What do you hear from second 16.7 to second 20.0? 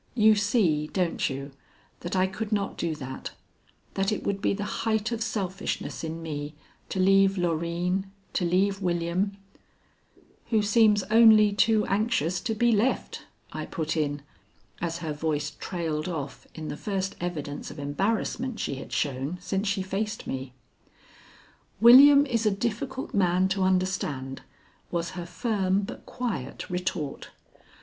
first evidence of embarrassment she had shown since she